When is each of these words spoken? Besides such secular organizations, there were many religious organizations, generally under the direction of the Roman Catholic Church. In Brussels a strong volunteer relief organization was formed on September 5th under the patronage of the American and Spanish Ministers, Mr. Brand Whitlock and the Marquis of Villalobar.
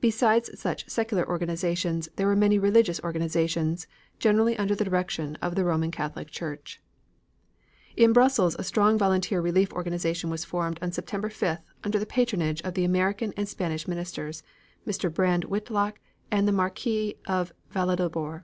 Besides 0.00 0.58
such 0.58 0.88
secular 0.88 1.28
organizations, 1.28 2.08
there 2.16 2.26
were 2.26 2.34
many 2.34 2.58
religious 2.58 2.98
organizations, 3.04 3.86
generally 4.18 4.56
under 4.58 4.74
the 4.74 4.86
direction 4.86 5.36
of 5.42 5.54
the 5.54 5.66
Roman 5.66 5.90
Catholic 5.90 6.30
Church. 6.30 6.80
In 7.94 8.14
Brussels 8.14 8.56
a 8.58 8.64
strong 8.64 8.96
volunteer 8.96 9.42
relief 9.42 9.70
organization 9.74 10.30
was 10.30 10.46
formed 10.46 10.78
on 10.80 10.92
September 10.92 11.28
5th 11.28 11.60
under 11.84 11.98
the 11.98 12.06
patronage 12.06 12.62
of 12.62 12.72
the 12.72 12.86
American 12.86 13.34
and 13.36 13.46
Spanish 13.46 13.86
Ministers, 13.86 14.42
Mr. 14.86 15.12
Brand 15.12 15.44
Whitlock 15.44 15.98
and 16.30 16.48
the 16.48 16.52
Marquis 16.52 17.18
of 17.26 17.52
Villalobar. 17.70 18.38